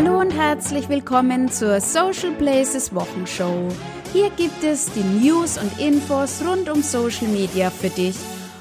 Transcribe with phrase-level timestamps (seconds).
[0.00, 3.66] Hallo und herzlich willkommen zur Social Places Wochenshow.
[4.12, 8.14] Hier gibt es die News und Infos rund um Social Media für dich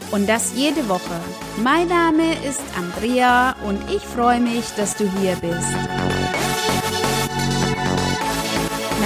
[0.10, 1.22] und das jede Woche.
[1.64, 6.17] Mein Name ist Andrea und ich freue mich, dass du hier bist.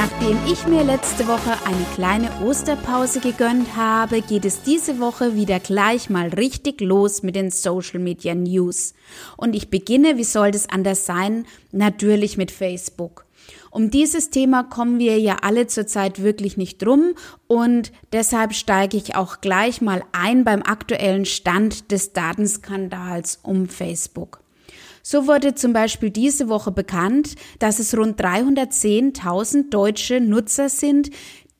[0.01, 5.59] Nachdem ich mir letzte Woche eine kleine Osterpause gegönnt habe, geht es diese Woche wieder
[5.59, 8.95] gleich mal richtig los mit den Social Media News.
[9.37, 13.27] Und ich beginne, wie soll das anders sein, natürlich mit Facebook.
[13.69, 17.13] Um dieses Thema kommen wir ja alle zurzeit wirklich nicht drum
[17.45, 24.40] und deshalb steige ich auch gleich mal ein beim aktuellen Stand des Datenskandals um Facebook.
[25.03, 31.09] So wurde zum Beispiel diese Woche bekannt, dass es rund 310.000 deutsche Nutzer sind,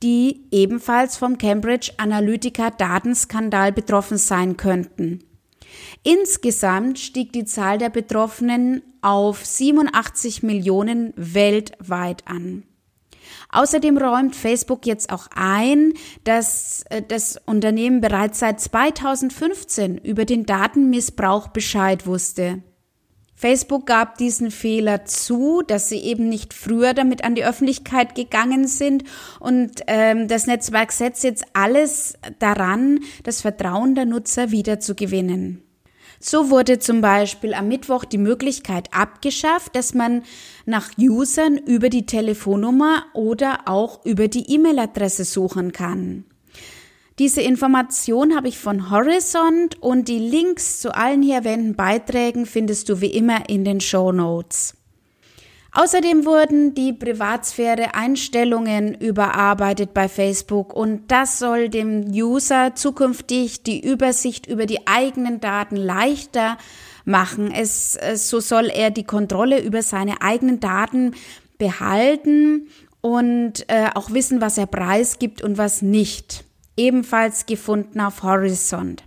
[0.04, 5.20] die ebenfalls vom Cambridge Analytica Datenskandal betroffen sein könnten.
[6.04, 12.64] Insgesamt stieg die Zahl der Betroffenen auf 87 Millionen weltweit an.
[13.50, 20.46] Außerdem räumt Facebook jetzt auch ein, dass äh, das Unternehmen bereits seit 2015 über den
[20.46, 22.64] Datenmissbrauch Bescheid wusste.
[23.42, 28.68] Facebook gab diesen Fehler zu, dass sie eben nicht früher damit an die Öffentlichkeit gegangen
[28.68, 29.04] sind
[29.40, 35.64] und ähm, das Netzwerk setzt jetzt alles daran, das Vertrauen der Nutzer wiederzugewinnen.
[36.20, 40.22] So wurde zum Beispiel am Mittwoch die Möglichkeit abgeschafft, dass man
[40.68, 46.26] nach Usern über die Telefonnummer oder auch über die E-Mail-Adresse suchen kann.
[47.20, 52.90] Diese Information habe ich von Horizont und die Links zu allen hier erwähnten Beiträgen findest
[52.90, 54.76] du wie immer in den Show Notes.
[55.74, 64.48] Außerdem wurden die Privatsphäre-Einstellungen überarbeitet bei Facebook und das soll dem User zukünftig die Übersicht
[64.48, 66.58] über die eigenen Daten leichter
[67.06, 67.52] machen.
[67.52, 71.14] Es, so soll er die Kontrolle über seine eigenen Daten
[71.58, 72.68] behalten
[73.00, 76.44] und äh, auch wissen, was er preisgibt und was nicht.
[76.78, 79.04] Ebenfalls gefunden auf Horizont.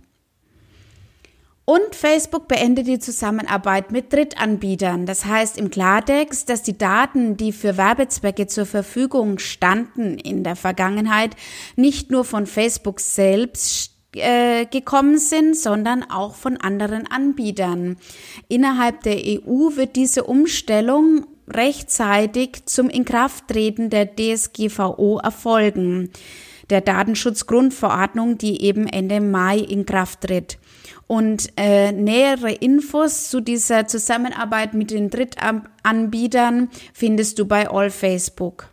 [1.65, 5.07] Und Facebook beendet die Zusammenarbeit mit Drittanbietern.
[5.07, 10.55] Das heißt im Klartext, dass die Daten, die für Werbezwecke zur Verfügung standen in der
[10.55, 11.35] Vergangenheit,
[11.75, 17.97] nicht nur von Facebook selbst äh, gekommen sind, sondern auch von anderen Anbietern.
[18.47, 26.11] Innerhalb der EU wird diese Umstellung rechtzeitig zum Inkrafttreten der DSGVO erfolgen,
[26.69, 30.57] der Datenschutzgrundverordnung, die eben Ende Mai in Kraft tritt.
[31.07, 38.69] Und äh, nähere Infos zu dieser Zusammenarbeit mit den Drittanbietern findest du bei All Facebook.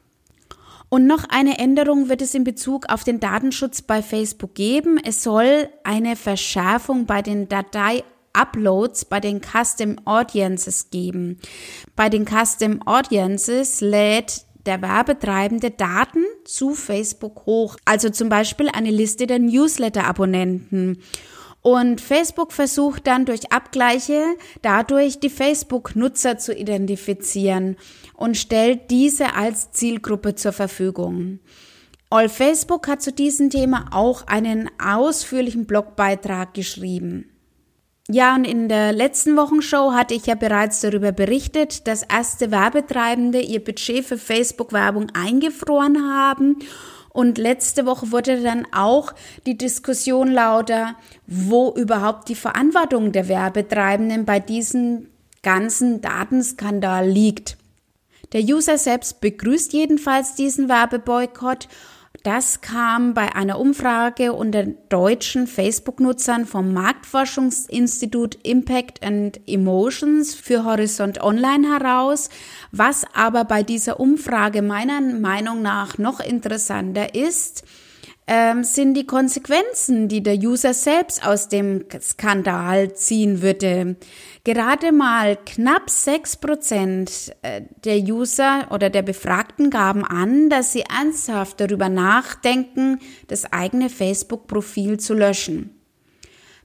[0.88, 4.98] Und noch eine Änderung wird es in Bezug auf den Datenschutz bei Facebook geben.
[5.03, 8.04] Es soll eine Verschärfung bei den Datei
[8.34, 11.38] Uploads bei den Custom Audiences geben.
[11.97, 18.91] Bei den Custom Audiences lädt der Werbetreibende Daten zu Facebook hoch, also zum Beispiel eine
[18.91, 20.99] Liste der Newsletter-Abonnenten.
[21.62, 24.25] Und Facebook versucht dann durch Abgleiche
[24.62, 27.77] dadurch die Facebook-Nutzer zu identifizieren
[28.15, 31.39] und stellt diese als Zielgruppe zur Verfügung.
[32.11, 37.31] All Facebook hat zu diesem Thema auch einen ausführlichen Blogbeitrag geschrieben.
[38.09, 43.41] Ja, und in der letzten Wochenshow hatte ich ja bereits darüber berichtet, dass erste Werbetreibende
[43.41, 46.57] ihr Budget für Facebook-Werbung eingefroren haben
[47.13, 49.13] und letzte Woche wurde dann auch
[49.47, 50.97] die Diskussion lauter,
[51.27, 55.09] wo überhaupt die Verantwortung der Werbetreibenden bei diesem
[55.43, 57.59] ganzen Datenskandal liegt.
[58.33, 61.69] Der User selbst begrüßt jedenfalls diesen Werbeboykott
[62.22, 71.21] das kam bei einer Umfrage unter deutschen Facebook-Nutzern vom Marktforschungsinstitut Impact and Emotions für Horizont
[71.21, 72.31] Online heraus.
[72.71, 77.65] Was aber bei dieser Umfrage meiner Meinung nach noch interessanter ist,
[78.27, 83.97] ähm, sind die Konsequenzen, die der User selbst aus dem Skandal ziehen würde.
[84.45, 90.83] Gerade mal knapp sechs Prozent äh, der User oder der Befragten gaben an, dass sie
[90.83, 95.78] ernsthaft darüber nachdenken, das eigene Facebook-Profil zu löschen.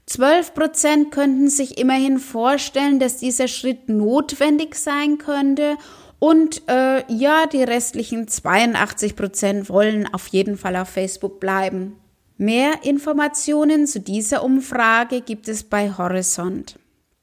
[0.06, 5.76] 12 Prozent könnten sich immerhin vorstellen, dass dieser Schritt notwendig sein könnte
[6.18, 11.96] und äh, ja, die restlichen 82 Prozent wollen auf jeden Fall auf Facebook bleiben.
[12.36, 16.78] Mehr Informationen zu dieser Umfrage gibt es bei Horizont.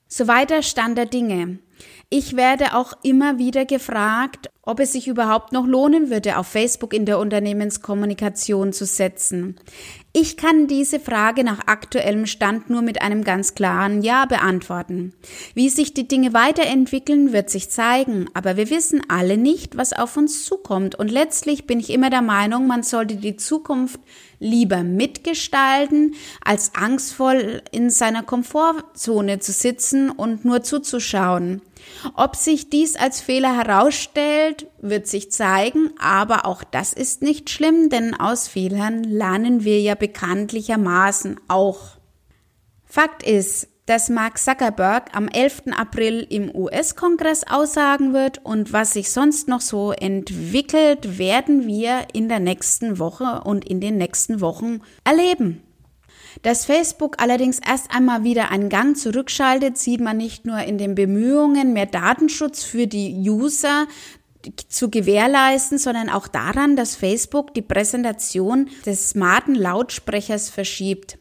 [0.07, 1.59] So weiter Stand der Dinge.
[2.09, 6.93] Ich werde auch immer wieder gefragt, ob es sich überhaupt noch lohnen würde, auf Facebook
[6.93, 9.55] in der Unternehmenskommunikation zu setzen.
[10.17, 15.13] Ich kann diese Frage nach aktuellem Stand nur mit einem ganz klaren Ja beantworten.
[15.53, 20.15] Wie sich die Dinge weiterentwickeln, wird sich zeigen, aber wir wissen alle nicht, was auf
[20.15, 23.99] uns zukommt und letztlich bin ich immer der Meinung, man sollte die Zukunft
[24.39, 31.61] lieber mitgestalten, als angstvoll in seiner Komfortzone zu sitzen und nur zuzuschauen.
[32.15, 37.89] Ob sich dies als Fehler herausstellt, wird sich zeigen, aber auch das ist nicht schlimm,
[37.89, 41.97] denn aus Fehlern lernen wir ja bekanntlichermaßen auch.
[42.85, 45.63] Fakt ist, dass Mark Zuckerberg am 11.
[45.75, 52.27] April im US-Kongress aussagen wird und was sich sonst noch so entwickelt, werden wir in
[52.27, 55.61] der nächsten Woche und in den nächsten Wochen erleben.
[56.41, 60.95] Dass Facebook allerdings erst einmal wieder einen Gang zurückschaltet, sieht man nicht nur in den
[60.95, 63.87] Bemühungen, mehr Datenschutz für die User
[64.67, 71.17] zu gewährleisten, sondern auch daran, dass Facebook die Präsentation des smarten Lautsprechers verschiebt.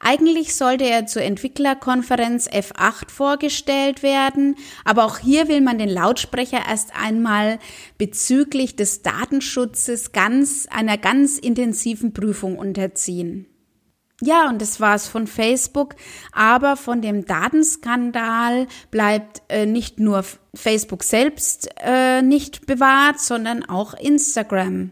[0.00, 6.62] Eigentlich sollte er zur Entwicklerkonferenz F8 vorgestellt werden, aber auch hier will man den Lautsprecher
[6.68, 7.58] erst einmal
[7.96, 13.46] bezüglich des Datenschutzes ganz, einer ganz intensiven Prüfung unterziehen.
[14.20, 15.94] Ja, und das war's von Facebook,
[16.32, 20.24] aber von dem Datenskandal bleibt äh, nicht nur
[20.54, 24.90] Facebook selbst äh, nicht bewahrt, sondern auch Instagram.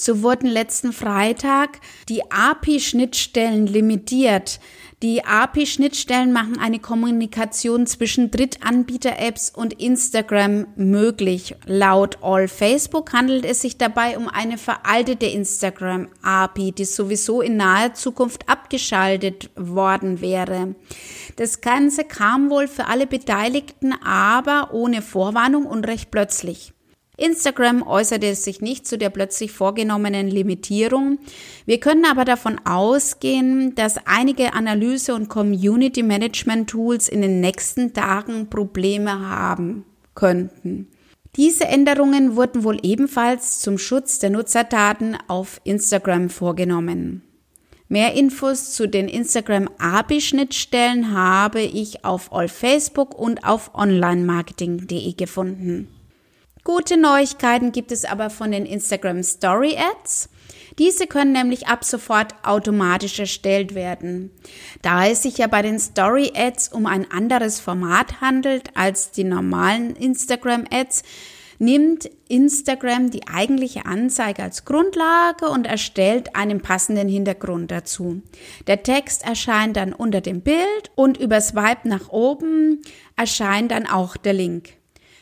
[0.00, 4.60] So wurden letzten Freitag die API-Schnittstellen limitiert.
[5.02, 11.56] Die API-Schnittstellen machen eine Kommunikation zwischen Drittanbieter-Apps und Instagram möglich.
[11.66, 17.94] Laut All Facebook handelt es sich dabei um eine veraltete Instagram-API, die sowieso in naher
[17.94, 20.76] Zukunft abgeschaltet worden wäre.
[21.34, 26.72] Das Ganze kam wohl für alle Beteiligten aber ohne Vorwarnung und recht plötzlich.
[27.18, 31.18] Instagram äußerte sich nicht zu der plötzlich vorgenommenen Limitierung.
[31.66, 37.92] Wir können aber davon ausgehen, dass einige Analyse- und Community Management Tools in den nächsten
[37.92, 39.84] Tagen Probleme haben
[40.14, 40.86] könnten.
[41.34, 47.22] Diese Änderungen wurden wohl ebenfalls zum Schutz der Nutzerdaten auf Instagram vorgenommen.
[47.88, 55.88] Mehr Infos zu den Instagram API-Schnittstellen habe ich auf All Facebook und auf onlinemarketing.de gefunden.
[56.68, 60.28] Gute Neuigkeiten gibt es aber von den Instagram Story Ads.
[60.78, 64.30] Diese können nämlich ab sofort automatisch erstellt werden.
[64.82, 69.24] Da es sich ja bei den Story Ads um ein anderes Format handelt als die
[69.24, 71.04] normalen Instagram Ads,
[71.58, 78.20] nimmt Instagram die eigentliche Anzeige als Grundlage und erstellt einen passenden Hintergrund dazu.
[78.66, 82.82] Der Text erscheint dann unter dem Bild und über Swipe nach oben
[83.16, 84.77] erscheint dann auch der Link.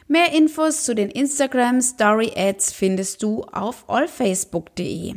[0.08, 5.16] Mehr Infos zu den Instagram Story Ads findest du auf allfacebook.de.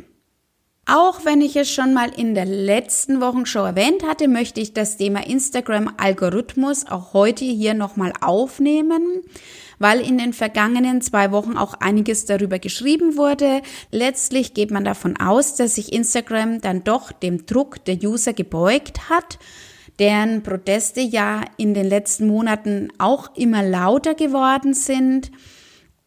[0.84, 4.96] Auch wenn ich es schon mal in der letzten Wochenshow erwähnt hatte, möchte ich das
[4.96, 9.22] Thema Instagram Algorithmus auch heute hier nochmal aufnehmen,
[9.78, 13.62] weil in den vergangenen zwei Wochen auch einiges darüber geschrieben wurde.
[13.92, 19.08] Letztlich geht man davon aus, dass sich Instagram dann doch dem Druck der User gebeugt
[19.08, 19.38] hat
[20.00, 25.30] deren Proteste ja in den letzten Monaten auch immer lauter geworden sind.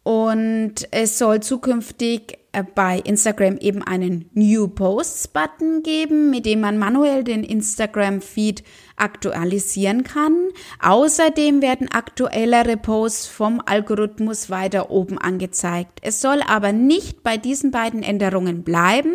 [0.01, 6.59] Und es soll zukünftig äh, bei Instagram eben einen New Posts Button geben, mit dem
[6.59, 8.63] man manuell den Instagram Feed
[8.97, 10.49] aktualisieren kann.
[10.81, 15.99] Außerdem werden aktuellere Posts vom Algorithmus weiter oben angezeigt.
[16.01, 19.13] Es soll aber nicht bei diesen beiden Änderungen bleiben,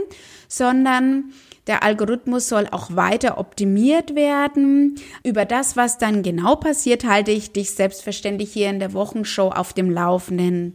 [0.48, 1.32] sondern
[1.68, 4.96] der Algorithmus soll auch weiter optimiert werden.
[5.22, 9.72] Über das, was dann genau passiert, halte ich dich selbstverständlich hier in der Wochenshow auf
[9.72, 10.74] dem Laufenden.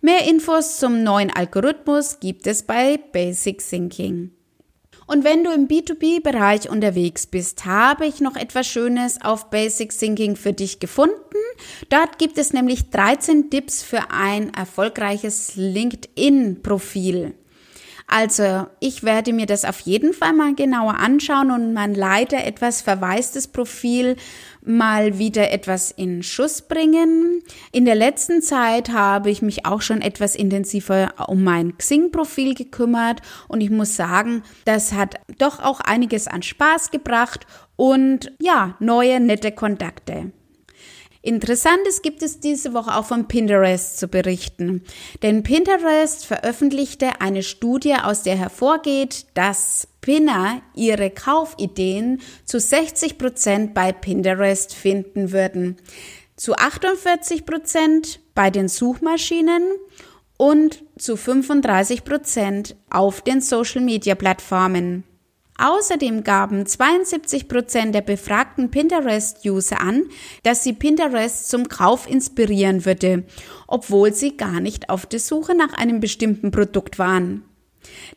[0.00, 4.30] Mehr Infos zum neuen Algorithmus gibt es bei Basic Thinking.
[5.08, 10.36] Und wenn du im B2B-Bereich unterwegs bist, habe ich noch etwas Schönes auf Basic Thinking
[10.36, 11.16] für dich gefunden.
[11.88, 17.34] Dort gibt es nämlich 13 Tipps für ein erfolgreiches LinkedIn-Profil.
[18.10, 22.80] Also ich werde mir das auf jeden Fall mal genauer anschauen und mein leider etwas
[22.80, 24.16] verwaistes Profil
[24.64, 27.42] mal wieder etwas in Schuss bringen.
[27.70, 33.20] In der letzten Zeit habe ich mich auch schon etwas intensiver um mein Xing-Profil gekümmert
[33.46, 37.46] und ich muss sagen, das hat doch auch einiges an Spaß gebracht
[37.76, 40.32] und ja, neue nette Kontakte.
[41.22, 44.84] Interessantes gibt es diese Woche auch von Pinterest zu berichten.
[45.22, 53.74] Denn Pinterest veröffentlichte eine Studie, aus der hervorgeht, dass Pinner ihre Kaufideen zu 60 Prozent
[53.74, 55.76] bei Pinterest finden würden.
[56.36, 59.62] zu 48 Prozent bei den Suchmaschinen
[60.36, 65.02] und zu 35 Prozent auf den Social-Media-Plattformen.
[65.60, 70.04] Außerdem gaben 72 Prozent der befragten Pinterest-User an,
[70.44, 73.24] dass sie Pinterest zum Kauf inspirieren würde,
[73.66, 77.42] obwohl sie gar nicht auf der Suche nach einem bestimmten Produkt waren.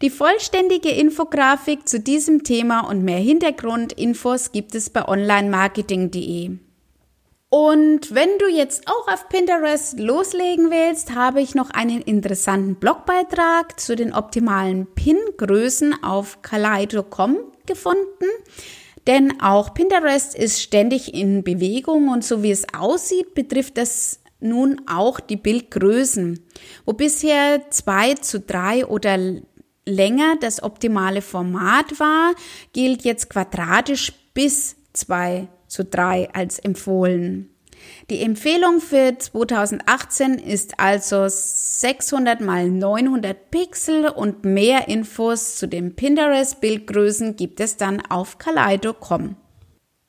[0.01, 6.57] Die vollständige Infografik zu diesem Thema und mehr Hintergrundinfos gibt es bei onlinemarketing.de.
[7.53, 13.77] Und wenn du jetzt auch auf Pinterest loslegen willst, habe ich noch einen interessanten Blogbeitrag
[13.77, 18.25] zu den optimalen Pin-Größen auf kaleido.com gefunden.
[19.05, 24.83] Denn auch Pinterest ist ständig in Bewegung und so wie es aussieht, betrifft das nun
[24.87, 26.39] auch die Bildgrößen.
[26.85, 29.17] Wo bisher zwei zu drei oder
[29.85, 32.33] länger das optimale Format war,
[32.71, 37.49] gilt jetzt quadratisch bis zwei zu 3 als empfohlen.
[38.09, 45.95] Die Empfehlung für 2018 ist also 600 mal 900 Pixel und mehr Infos zu den
[45.95, 49.37] Pinterest-Bildgrößen gibt es dann auf kaleido.com.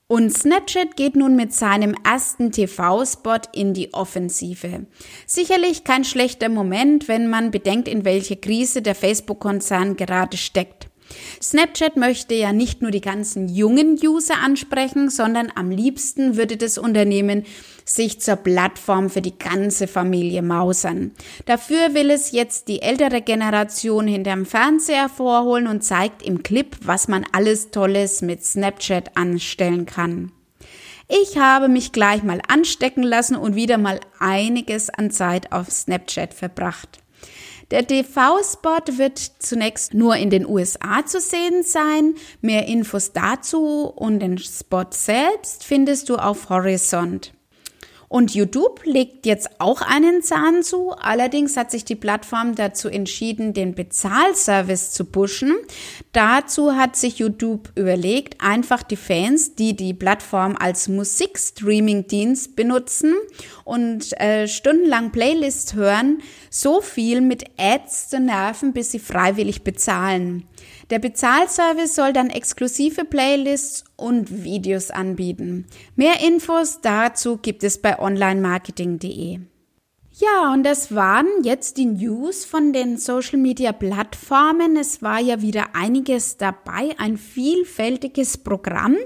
[0.09, 4.85] Und Snapchat geht nun mit seinem ersten TV-Spot in die Offensive.
[5.26, 10.91] Sicherlich kein schlechter Moment, wenn man bedenkt, in welche Krise der Facebook-Konzern gerade steckt.
[11.40, 16.78] Snapchat möchte ja nicht nur die ganzen jungen User ansprechen, sondern am liebsten würde das
[16.78, 17.45] Unternehmen
[17.85, 21.12] sich zur Plattform für die ganze Familie mausern.
[21.47, 27.09] Dafür will es jetzt die ältere Generation hinterm Fernseher vorholen und zeigt im Clip, was
[27.09, 30.33] man alles Tolles mit Snapchat anstellen kann.
[31.09, 36.33] Ich habe mich gleich mal anstecken lassen und wieder mal einiges an Zeit auf Snapchat
[36.33, 37.00] verbracht.
[37.72, 42.16] Der TV-Spot wird zunächst nur in den USA zu sehen sein.
[42.42, 47.32] Mehr Infos dazu und den Spot selbst findest du auf Horizont.
[48.12, 50.90] Und YouTube legt jetzt auch einen Zahn zu.
[50.90, 55.54] Allerdings hat sich die Plattform dazu entschieden, den Bezahlservice zu pushen.
[56.12, 63.14] Dazu hat sich YouTube überlegt, einfach die Fans, die die Plattform als Musikstreaming-Dienst benutzen
[63.64, 66.19] und äh, stundenlang Playlists hören,
[66.50, 70.47] so viel mit Ads zu nerven, bis sie freiwillig bezahlen.
[70.92, 75.66] Der Bezahlservice soll dann exklusive Playlists und Videos anbieten.
[75.96, 79.38] Mehr Infos dazu gibt es bei onlinemarketing.de.
[80.14, 84.76] Ja, und das waren jetzt die News von den Social Media Plattformen.
[84.76, 88.97] Es war ja wieder einiges dabei, ein vielfältiges Programm.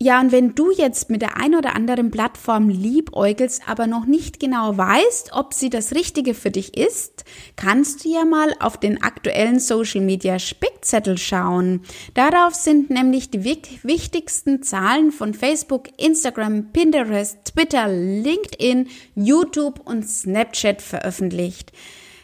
[0.00, 4.40] Ja, und wenn du jetzt mit der ein oder anderen Plattform liebäugelst, aber noch nicht
[4.40, 7.24] genau weißt, ob sie das Richtige für dich ist,
[7.54, 11.82] kannst du ja mal auf den aktuellen Social Media Spickzettel schauen.
[12.14, 20.47] Darauf sind nämlich die wichtigsten Zahlen von Facebook, Instagram, Pinterest, Twitter, LinkedIn, YouTube und Snapchat
[20.48, 21.72] Snapchat veröffentlicht.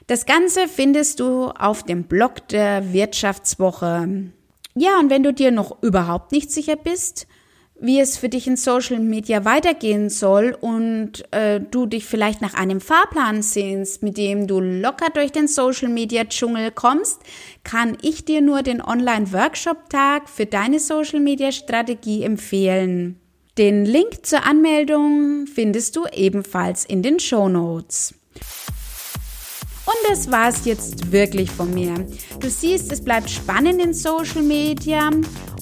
[0.06, 4.30] Das Ganze findest du auf dem Blog der Wirtschaftswoche.
[4.74, 7.26] Ja, und wenn du dir noch überhaupt nicht sicher bist,
[7.80, 12.54] wie es für dich in Social Media weitergehen soll und äh, du dich vielleicht nach
[12.54, 17.20] einem Fahrplan sehnst, mit dem du locker durch den Social Media Dschungel kommst,
[17.62, 23.20] kann ich dir nur den Online-Workshop-Tag für deine Social Media Strategie empfehlen.
[23.56, 28.12] Den Link zur Anmeldung findest du ebenfalls in den Show Notes.
[29.86, 31.94] Und das war's jetzt wirklich von mir.
[32.40, 35.08] Du siehst, es bleibt spannend in Social Media.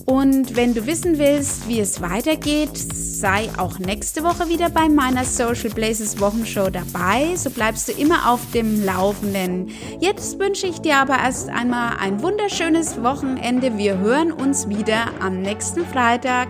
[0.06, 5.26] Und wenn du wissen willst, wie es weitergeht, sei auch nächste Woche wieder bei meiner
[5.26, 7.36] Social Places Wochenshow dabei.
[7.36, 9.68] So bleibst du immer auf dem Laufenden.
[10.00, 13.76] Jetzt wünsche ich dir aber erst einmal ein wunderschönes Wochenende.
[13.76, 16.48] Wir hören uns wieder am nächsten Freitag.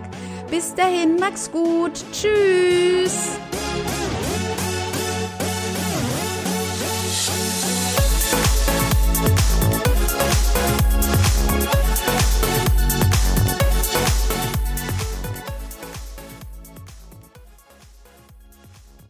[0.53, 1.93] Bis dahin, mach's gut.
[2.11, 3.39] Tschüss.